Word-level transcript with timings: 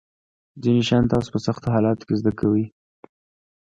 ځینې 0.63 0.81
شیان 0.87 1.05
تاسو 1.13 1.27
په 1.33 1.39
سختو 1.45 1.67
حالاتو 1.75 2.05
کې 2.07 2.15
زده 2.21 2.31
کوئ. 2.39 2.63